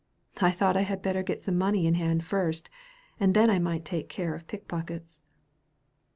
I 0.41 0.49
thought 0.49 0.75
I 0.75 0.81
had 0.81 1.03
better 1.03 1.21
get 1.21 1.43
some 1.43 1.59
money 1.59 1.85
in 1.85 1.93
hand 1.93 2.23
first, 2.25 2.71
and 3.19 3.35
then 3.35 3.51
I 3.51 3.59
might 3.59 3.85
take 3.85 4.09
care 4.09 4.33
of 4.33 4.47
pickpockets." 4.47 5.21